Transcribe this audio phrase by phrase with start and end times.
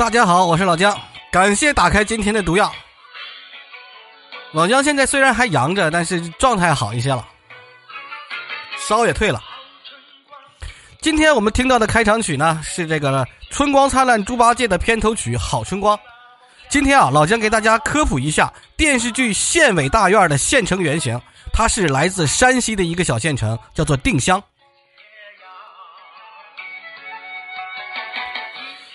[0.00, 0.98] 大家好，我是老姜，
[1.30, 2.72] 感谢打开今天的毒药。
[4.50, 7.22] 老姜现在虽然还阳着，但是状态好一些了，
[8.78, 9.42] 烧也退了。
[11.02, 15.94] 今天我们听到的开场曲呢，是这个《春光灿烂猪八戒》的片头曲《好春光》。
[16.70, 21.20] 今天啊，老姜给大家科普一下电视剧《县委大院》的县城原型，
[21.52, 24.42] 它是来自山西的一个小县城，叫做定襄。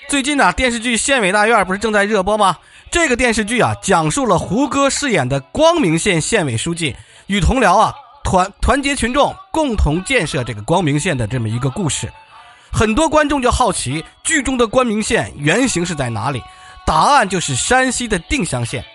[0.08, 2.58] 最近呢，电视剧《县委大院》不是正在热播吗？
[2.92, 6.96] 这个电视剧啊，讲述了胡歌饰演的光明县县委书记
[7.26, 7.92] 与同僚啊
[8.24, 12.08] 团团结群众，共同建设这个光明县的这么一个故事。
[12.72, 16.42] 很多观众就好奇，剧中的光明县原型是在哪里？
[16.86, 18.86] 答案就是山西的定襄县。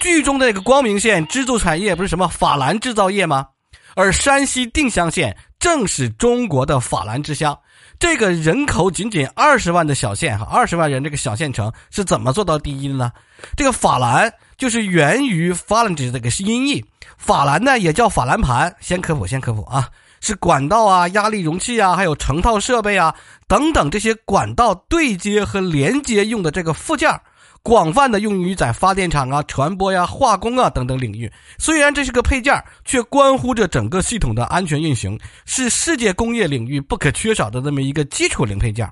[0.00, 3.46] 剧中的这个光明县支柱产业不是什么法兰制造业吗？
[3.94, 7.58] 而山西定襄县正是中国的法兰之乡。
[7.98, 13.10] 这个人口仅仅二十万的小县，哈，二十万人这个小县城是怎么做到第一的呢？
[13.56, 16.84] 这个法兰就是源于法兰这个音译，
[17.16, 18.76] 法兰呢也叫法兰盘。
[18.80, 19.88] 先科普，先科普啊，
[20.20, 23.16] 是管道啊、压力容器啊，还有成套设备啊
[23.48, 27.20] 等等这些管道对接和连接用的这个附件。
[27.62, 31.30] 广泛的用于在发电厂啊、船舶呀、化工啊等等领域。
[31.58, 38.90] 虽然这是个配件，却关乎着整个系统的安全运行，是世界工业领域不可缺少的这么一个基础零配件。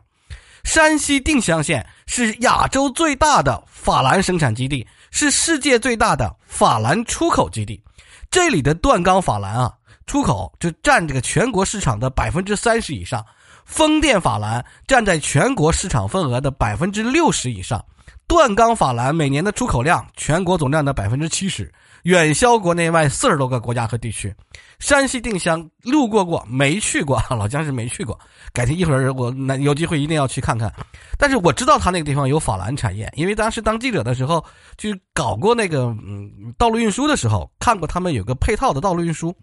[0.62, 7.80] 山西定襄县是亚洲最大的法兰生产基地，是世界最大的法兰出口基地。
[8.30, 9.73] 这里的锻钢法兰啊，
[10.06, 13.25] 出口就占这个全国市场的百分之三十以上，
[13.64, 17.83] 风电法兰占在全国市场份额的百分之六十以上。
[18.29, 24.35] 锻钢法兰每年的出口量，全国总量的百分之七十，远销国内外四十多个国家和地区。
[24.79, 28.19] 山西定襄路过过，没去过， 老姜是没去过。
[28.53, 30.73] 改天一会儿我那有机会一定要去看看。
[31.17, 34.45] 但是我知道他那个地方有法兰产业，因为当时当记者的时候
[34.77, 39.35] 去搞过那个嗯道路运输的时候，看过他们有个配套的道路运输。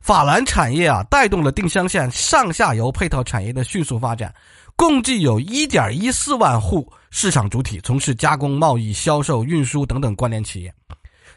[0.00, 4.32] 法兰产业啊，带动了定襄县上下游配套产业的迅速发展。
[4.80, 10.72] 共计有1.14万户市场主体从事加工、贸易、销售、运输等等关联企业。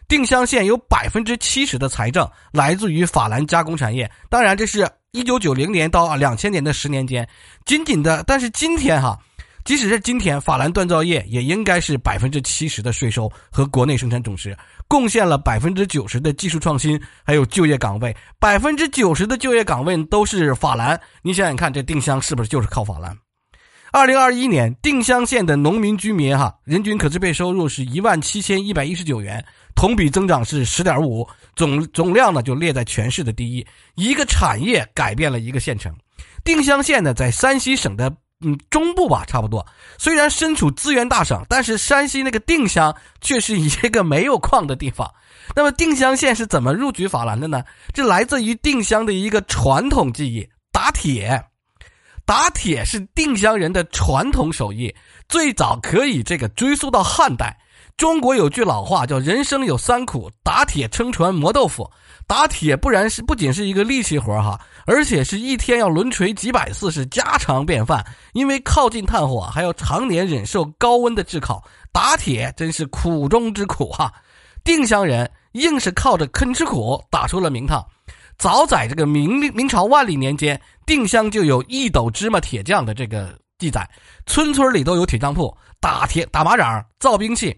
[0.08, 4.10] 定襄县有百分之七十的财政来自于法兰加工产业。
[4.30, 7.28] 当然，这是一九九零年到两千年的十年间，
[7.66, 8.24] 仅仅的。
[8.26, 9.20] 但是今天哈，
[9.66, 18.16] 即使是今天，法兰锻造业也应该是百分之七十的税收和国内生产总值，贡献了百分之九十的技术创新，还有就业岗位。
[18.40, 20.98] 百分之九十的就业岗位都是法兰。
[21.22, 23.14] 你想想看，这定襄是不是就是靠法兰？
[23.96, 29.46] 二零二一年，定襄县的农民居民哈人均可支配收入是一万七千一百一十九元，
[29.76, 33.64] 同比增长是十点五，总总量呢就列在全市的第一。
[33.94, 35.96] 一个产业改变了一个县城。
[36.44, 38.12] 定襄县呢在山西省的
[38.44, 39.64] 嗯中部吧，差不多。
[40.00, 45.08] 虽然身处资源大省，但是山西那个定襄却是一个没有矿的地方。
[45.56, 47.64] 那么定襄县是怎么入局法兰的呢？
[47.94, 51.46] 这来自于定襄的一个传统技艺——打铁。
[52.26, 54.94] 打铁是定襄人的传统手艺，
[55.28, 57.58] 最早可以这个追溯到汉代。
[57.98, 61.90] 中国有句老话叫“人生有三苦：打铁、撑船、磨豆腐”。
[62.26, 68.04] 打铁不然是不仅是一个力气活哈，而且是一天要抡锤几百次，是家常便饭。
[68.32, 74.12] 因为靠近炭火，还要常年忍受高温的炙烤，打铁真是苦中之苦哈。
[74.64, 77.86] 定襄人硬是靠着肯吃苦打出了名堂。
[78.38, 83.90] 早在这个明明朝万历年间，定襄就有一斗芝麻铁匠的这个记载，
[84.26, 87.58] 村村里都有铁匠铺，打铁、打马掌、造兵器。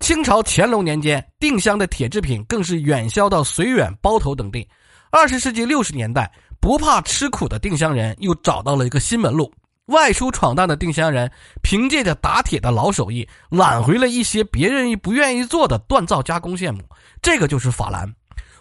[0.00, 4.66] 清朝乾隆年间，定襄的铁制品更是远销到绥远、包头等地。
[5.10, 9.52] 二十世纪六十年代，不怕吃苦的定襄人又找到了一个新门路，
[9.86, 11.30] 外出闯荡的定襄人
[11.62, 16.82] 凭借着打铁的老手艺，揽回了一些别人不愿意做的锻造加工项目，
[17.20, 18.12] 这个就是法兰。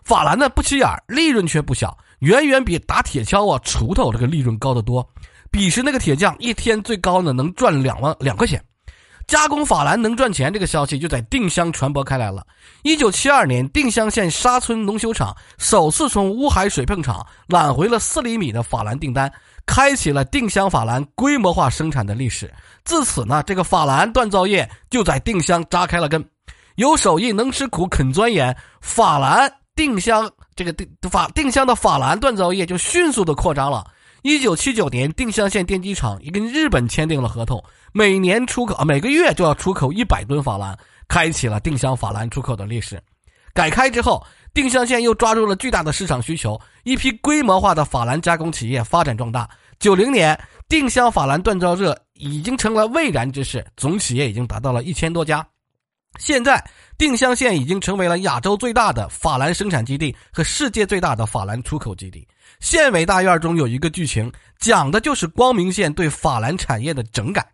[0.03, 5.07] 法兰呢不起眼利润却不小，远远比打铁锹啊、锄头这个利润高得多。
[5.49, 8.63] 彼时那个铁匠一天最高呢能赚两万两块钱，
[9.27, 12.45] 加工法兰能赚钱这个消息就在定襄传播开来了。
[12.83, 19.31] 一九七二年，定襄县沙村农修厂首次从乌海水泵厂揽回了四厘米的法兰订单，
[19.65, 22.51] 开启了定襄法兰规模化生产的历史。
[22.83, 26.25] 自此呢，这个法兰锻造业就在定襄扎开了根。
[26.75, 29.51] 有手艺能吃苦肯钻研，法兰。
[29.75, 33.85] 定襄这个定法定襄的法兰锻造业就迅速的扩张了。
[34.21, 40.77] 一九七九年，定襄县电机厂也跟日本签订了合同，每年出口每个月就要出口一百吨法兰，
[41.07, 43.01] 开启了定襄法兰出口的历史。
[43.53, 44.23] 改开之后，
[44.53, 49.49] 定襄县又抓住了巨大的市场需求，一批规模化的法兰加工企业发展壮大。
[49.79, 50.39] 九零年，
[50.69, 55.45] 定襄法兰锻造热已经成了未然之事，总企业已经达到了一千多家。
[56.19, 56.63] 现在，
[56.97, 62.27] 定襄县已经成为了亚洲最大的法兰生产基地和世界最大的法兰出口基地。
[62.59, 67.47] 县委大院中有一个剧情，讲的就是光明县对法兰产业的整改。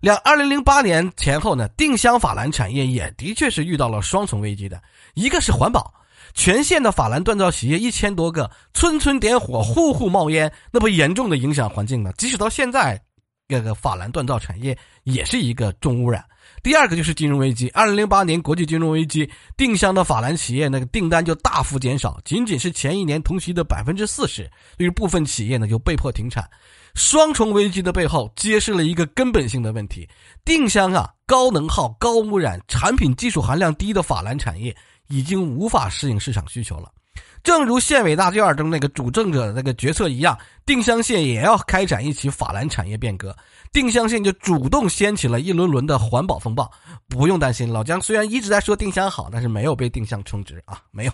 [0.00, 4.80] 两二零零八年前后呢，定襄法兰产业也的确是遇到了双重危机的，
[5.12, 5.92] 一个是环保，
[6.32, 12.10] 全县的法兰锻造企业一千多个，村村点火，户户冒烟，那不严重的影响环境吗？
[12.16, 13.02] 即使到现在，
[13.50, 16.24] 这个法兰锻造产业也是一个重污染。
[16.62, 26.48] 第二个就是金融危机，二零零八年国际金融危机，定襄的法兰企业那个订单就大幅减少，仅仅是前一年同期的百分之四十，于部分企业呢就被迫停产。
[26.94, 30.08] 双重危机的背后，揭示了一个根本性的问题：
[30.44, 34.74] 定襄啊，高能耗、高污染、产品技术含量低的法兰产业
[35.08, 36.90] 已经无法适应市场需求了。
[37.42, 43.34] 正如县委大院中那个主政者的那个决策一样，定襄县也要开展一起法兰产业变革。
[43.72, 46.70] 定襄县就主动掀起了一轮轮的环保风暴。
[47.08, 51.12] 不用担心，老姜虽然一直在说定襄好，但是没有被定襄充值啊，没有。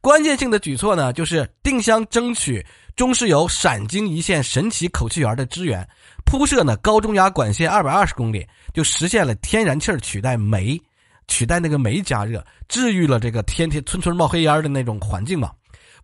[0.00, 2.64] 关键性的举措呢，就是定襄争取
[2.94, 5.88] 中石油陕京一线神奇口气源的支援，
[6.24, 10.80] 铺设呢高中压管线二百二十公里，就实现了天然气取代煤，
[11.28, 15.50] 取代那个煤加热，治愈了这个天天村村冒黑烟的那种环境嘛。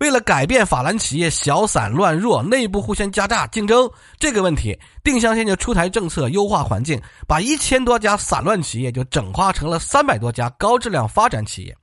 [0.00, 11.76] 为了改变法兰企业小散乱弱、内部互相加榨竞争这个问题，定襄县就出台政策优化环境，把一千多家散乱企业就整化成了三百多家高质量发展企业，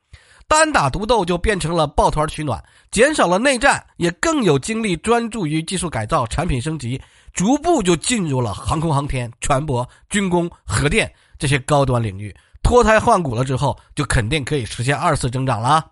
[0.47, 7.01] 单打独斗就变成了抱团取暖，减少了内战，也更有精力专注于技术改造、产品升级，
[7.33, 12.33] 逐步就进入了航空航天、船舶、军工、核电这些高端领域，
[12.65, 15.91] 脱胎换骨了之后，就肯定可以实现二次增长了。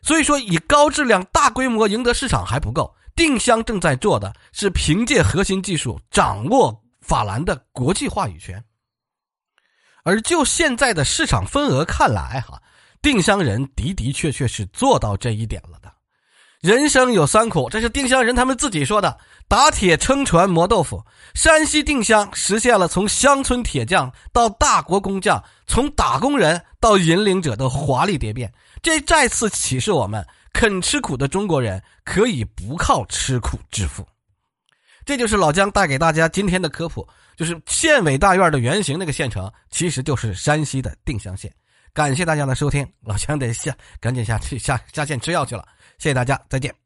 [0.00, 2.94] 所以说，以高质量、大规模赢得市场还不够。
[3.16, 8.64] 定襄正在做的是凭借核心技术掌握法兰的国际话语权。
[10.04, 12.62] 而就现在的市场份额看来，哈，
[13.02, 15.92] 定襄人的的确确是做到这一点了的。
[16.62, 19.18] 人生有三苦，这是定襄人他们自己说的：
[19.48, 21.04] 打铁、撑船、磨豆腐。
[21.34, 28.52] 山西定襄实现了从乡村铁匠到大国工匠，从打工人到引领者的华丽蝶变。
[28.80, 34.06] 这再次启示我们，肯吃苦的中国人可以不靠吃苦致富。
[35.04, 37.04] 这就是老姜带给大家今天的科普，
[37.36, 41.52] 就是县委大院的原型那个县城，其实就是山西的定襄县。
[41.92, 45.66] 感谢大家的收听，老姜得下赶紧下去下下线吃药去了。
[46.02, 46.81] 谢谢大家，再见。